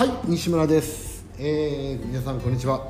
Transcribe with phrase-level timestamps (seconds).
[0.00, 2.86] はい西村です、えー皆さんこんにちは、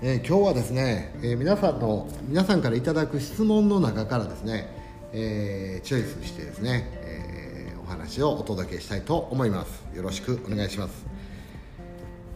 [0.00, 4.68] えー今日はですね、えー皆さんの皆さんからいただく質問の中からですね、
[5.12, 9.84] えーチョイスしてですね、えーお話をお届けしたいと思います。
[9.92, 11.04] よろしくお願いします。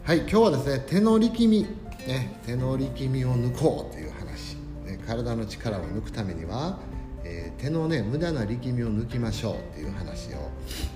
[0.03, 1.63] はい今日はですね手の力み
[2.09, 4.57] ね手の力みを抜こうという話、
[4.87, 6.81] ね、体の力を抜くためには、
[7.23, 10.51] えー手のね無駄な力みを抜きましょうという話を、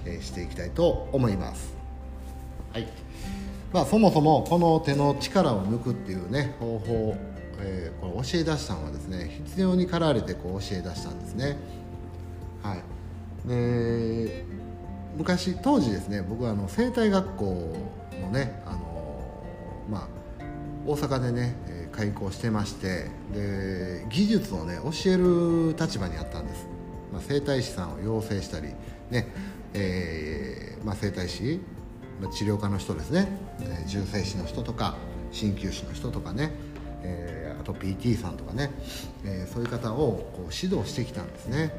[0.05, 1.84] えーしていきたいと思います。
[2.75, 2.89] はい。
[3.73, 7.17] まあ、そもそもこの手の力を抜くっていうね方法、
[7.61, 11.57] えーこれ教え出したのはですね必要に駆られてこう教え出したんですね。
[12.65, 13.49] はい。
[13.49, 14.45] で
[15.17, 17.77] 昔当時ですね僕はあの生態学校
[18.21, 19.23] のねあの
[19.89, 20.09] まあ
[20.85, 21.55] 大阪でね
[21.93, 26.67] 開校してましてで技術をね教える立場にあったんです、
[27.13, 28.71] まあ、整体師さんを養成したり
[29.11, 29.29] ね
[29.75, 31.61] えーまあ、整体師
[32.33, 33.29] 治療家の人ですね、
[33.61, 34.97] えー重整師の人とか
[35.33, 36.53] 鍼灸師の人とかね、
[37.03, 38.71] えーあと PT さんとかね、
[39.25, 41.73] えーそういう方をこう指導してきたんですね。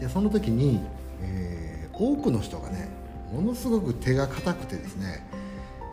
[0.00, 0.80] でその時に、
[1.22, 2.88] えー多くの人がね
[3.30, 5.26] ものすごく手が硬くてですね、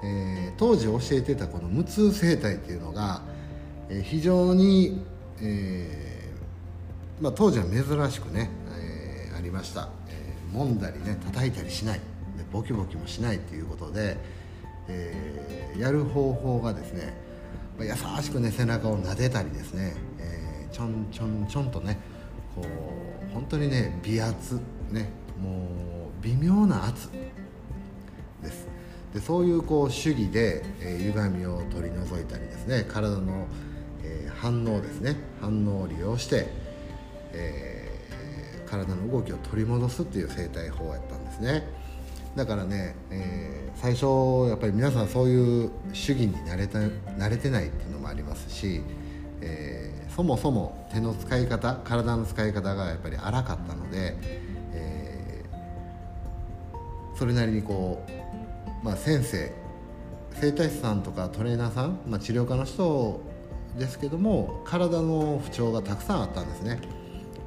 [0.03, 3.21] えー当時教えてたこの無痛整体っていうのが、
[3.89, 5.03] えー非常に、
[5.41, 8.49] えーまあ、当時は珍しくね、
[8.79, 11.99] えーありました、えー揉んだりね叩いたりしない。
[12.37, 14.17] でボキボキもしないっていうことで、
[14.87, 17.13] えーやる方法がですね
[17.79, 17.93] 優
[18.23, 21.99] しくね背中を撫でたりですね、えーちょんちょんちょんとね
[22.55, 24.59] こう本当にね微圧
[24.91, 25.09] ね
[25.41, 27.09] もう微妙な圧
[28.41, 28.67] です。
[29.13, 33.47] でそういうこう主義で、えー歪みを取り除いたりですね体の、
[34.03, 36.47] えー反応ですね反応を利用して、
[37.33, 41.65] えー体の動きを取り戻すっていう生態法やったんですね。
[42.37, 48.81] だからね、えー最初やっぱり皆さんそういう主義に慣れた慣れてないっていうのもありますし、
[49.41, 54.15] えーそもそも手の使い方体の使い方がやっぱり荒かったので、
[54.73, 59.51] えーそれなりにこう、まあ、先生
[60.33, 63.19] 整体師さんとかトレーナーさん、まあ、治療家の人
[63.77, 66.79] ですけども体の不調がたくさんあったんですね、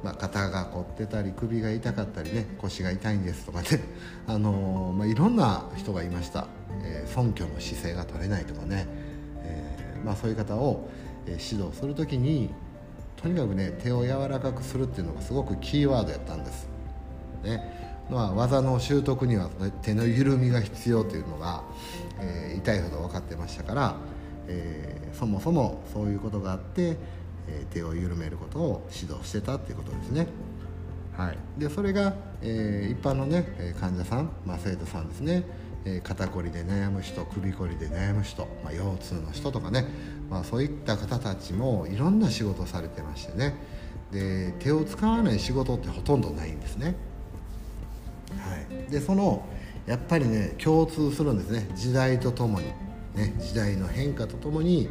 [0.03, 3.67] まあ、肩が凝ってたり首が痛かったりね腰が痛いんですとかね、
[4.27, 6.47] あのーまあ、いろんな人がいました、
[6.83, 8.87] えー、尊虚の姿勢が取れないとかね、
[9.43, 10.89] えーまあ、そういう方を、
[11.27, 12.49] えー指導する時に
[13.15, 16.67] とにかくね手を柔らかくするっていうのがすごくキーワードやったんです。
[17.43, 17.79] ね。
[18.09, 19.49] まあ、技の習得には
[19.83, 21.61] 手の緩みが必要というのが、
[22.19, 23.95] えー痛いほど分かってましたから、
[24.47, 26.97] えーそもそもそういうことがあって、
[27.51, 30.27] えー手を緩めることを指導してたっていうことですね。
[31.15, 35.43] はい、でそれが、えー一般のね患者さん、まあ、生徒さんですね、
[35.85, 39.85] えー肩こりで悩む人首こりで悩む人、まあ、腰痛の人とかね、
[40.29, 43.55] まあ、そういった方たちもいろんな仕事をされてましてね。
[44.11, 46.95] で手を使わない仕事ってほとんどないんですね。
[48.37, 48.57] は
[48.87, 49.45] い、でその
[49.87, 51.69] やっぱりね共通するんですね。
[51.75, 52.67] 時代とともに、
[53.15, 54.89] ね、時代の変化とともに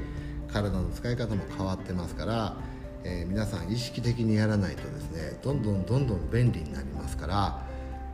[0.53, 2.57] 体の使い方も変わってますから、
[3.05, 7.67] えー皆さん意識的にやらないとですねどんどんどんどん便利になりますから、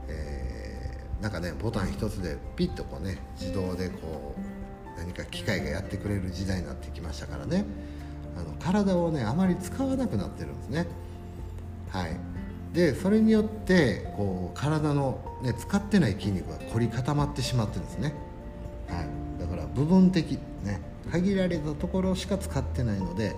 [0.08, 7.64] えーなんかねボタン一つでピッとこうね自動でこう何か機械がやってくれる時代になってきましたからね。
[8.38, 10.86] あの体をねあまり使わなくなってるんですね。
[11.88, 12.16] はい、
[12.74, 18.12] でそれによってこう体の、ね、使ってない筋肉が凝り固まってしまってるんですね、
[18.88, 20.32] はい、だから部分的、
[20.62, 20.82] ね、
[21.12, 23.34] 限られたところしか使ってないので、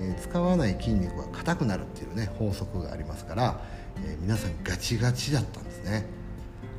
[0.00, 3.60] えー使わない筋肉が硬くなるっていうね法則がありますから、
[4.04, 6.06] えー皆さんガチガチだったんですね、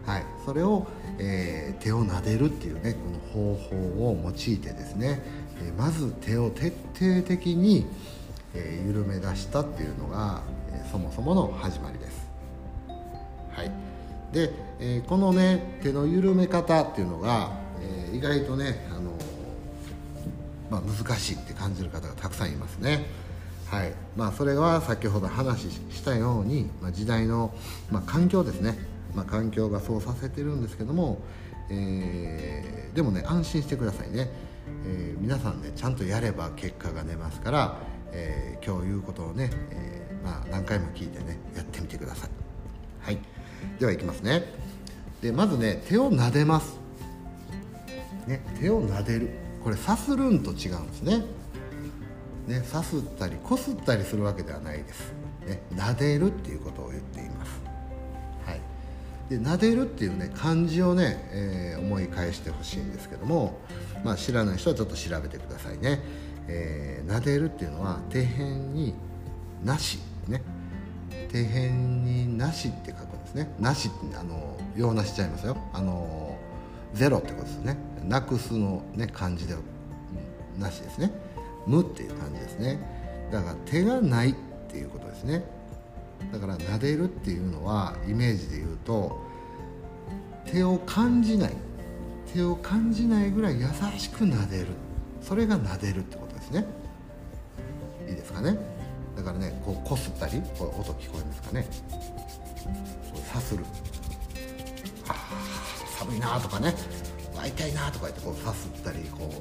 [0.06, 3.00] はい、それを、えー手を撫でるっていうねこ
[3.40, 3.76] の方法
[4.12, 5.22] を用いてですね、
[5.62, 7.86] えまず手を徹底的に、
[8.54, 12.30] え緩め出したっていうのが、えそもそもの始まりです。
[13.52, 13.72] はい、
[14.34, 17.52] で、えーこのね手の緩め方っていうのが、
[17.82, 19.09] え意外とね、あの
[20.70, 23.06] まあ、難しいって感じる方がたくさんいますね。
[23.68, 23.94] はい。
[24.16, 27.54] まあ、それは先ほど話したように、まあ、時代の、
[27.92, 28.78] まあ、環境ですね、
[29.16, 31.20] まあ、環境がそうさせてるんですけども、
[31.70, 34.30] えーでもね安心してくださいね、
[34.84, 37.78] えー皆さんねちゃんとやれば結果が出ますから、
[38.12, 42.30] えー今日言うことをね、えーまあ、何回も聞いてねやってみてください。
[43.02, 43.20] はい、
[43.80, 44.44] ではいきますね。
[45.22, 46.78] でまずね手を撫でます、
[48.26, 49.49] ね、手を撫でる。
[49.64, 51.24] これさするんと違うんですね。
[52.48, 55.14] ねさすったりこすったりするわけではないです、
[55.46, 57.62] ね、撫でるっていうことを言っています、
[58.44, 58.62] はい、
[59.30, 63.60] で撫でるっていうね漢字をね、えー、思い返してほしいんですけども、
[64.04, 66.02] まあ、知らない人はちょっと調べてくださいね、
[66.48, 68.96] えー、撫でるっていうのは底辺に
[69.64, 70.42] なしね。
[71.32, 73.54] 底辺になしって書くんですね。
[73.60, 75.58] なしってあの用なしちゃいますよ。
[75.74, 76.38] あの
[76.94, 77.78] ゼロってことですね。
[78.04, 79.60] なくすのね漢字では
[80.58, 81.12] なしですね。
[81.66, 82.80] 無っていう感じですね。
[83.32, 84.36] だから手がないっ
[84.70, 85.44] ていうことですね。
[86.32, 89.20] だから撫でるっていうのはイメージで言うと
[90.46, 91.54] 手を感じない。
[92.34, 93.68] 手を感じないぐらい優
[93.98, 94.68] しく撫でる。
[95.22, 96.66] それが撫でるってことですね。
[98.08, 98.58] いいですかね。
[99.16, 101.68] だからねこうこすったりこう音聞こえますかね。
[103.12, 103.66] こうさする。
[105.08, 105.16] あ
[105.98, 106.74] 寒いなとかね。
[107.40, 109.32] 会いたいなとか言ってこうさすったりこ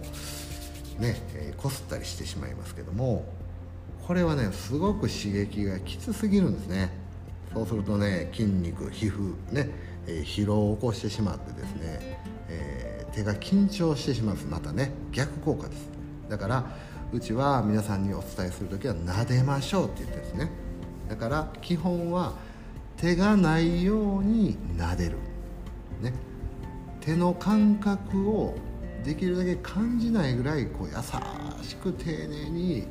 [0.98, 3.24] うねえー、こすったりしてしまいますけども
[4.06, 6.90] これはねすごく刺激がきつすぎるんですね。
[7.54, 9.70] そうするとね筋肉皮膚ね、
[10.06, 15.88] え、疲労を起こしてしまってですね、えー、手が緊張してしまうまたね逆効果です。
[16.28, 16.76] だから
[17.12, 20.50] うちは皆さんにお伝えする時は撫でましょうって言ってですね。
[21.08, 22.34] だから基本は
[22.96, 25.16] 手がないように撫でる、
[26.02, 26.12] ね、
[27.08, 28.54] 手の感覚を
[29.02, 32.86] できるだけ感じないぐらいこう優しく丁寧に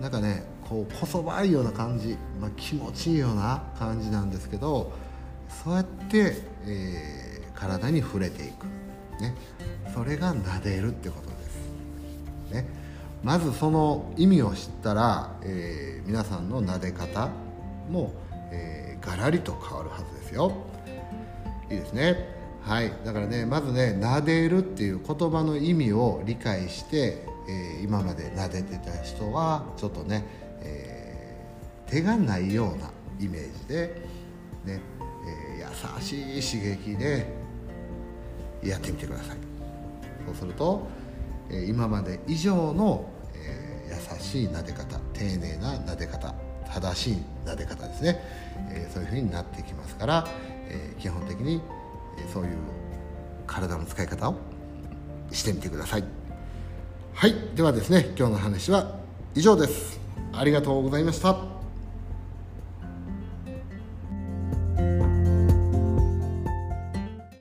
[0.00, 4.90] なんかねこうこそばいような感じ、まあ、気持ちいいような感じなんですけど
[5.62, 6.32] そうやって、
[6.64, 8.64] えー、体に触れていく、
[9.20, 9.34] ね、
[9.92, 12.66] それが撫でるってことです、ね、
[13.22, 17.28] まずその意味を知ったら、えー、皆さんの撫で方
[17.90, 18.14] も、
[18.50, 20.54] えー、ガラリと変わるはずですよ。
[21.68, 22.45] いいですね。
[22.66, 22.92] はい。
[23.04, 30.24] だからねまずね撫でるっていう言葉の意味を理解して、えー、今まで撫でてた人はちょっとね、
[30.62, 32.90] えー、手がないような
[33.20, 34.02] イメージで
[34.64, 34.80] ね、
[35.60, 37.24] えー、優しい刺激で
[38.64, 39.36] やってみてください。
[40.26, 40.88] そうすると、
[41.48, 46.34] え今まで以上の、え優しい撫で方丁寧な撫で方
[46.68, 48.20] 正しい撫で方ですね、
[48.72, 50.26] えそういう風になってきますから、
[50.68, 51.62] え基本的に
[52.32, 52.56] そういう
[53.46, 54.36] 体の使い方を
[55.32, 56.04] してみてください。
[57.14, 57.34] はい。
[57.54, 58.98] ではですね今日の話は
[59.34, 59.98] 以上です。
[60.32, 61.55] ありがとうございました。